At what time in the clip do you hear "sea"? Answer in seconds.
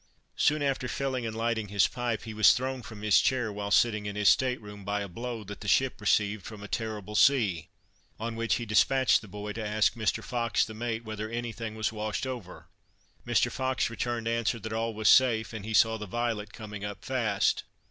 7.13-7.67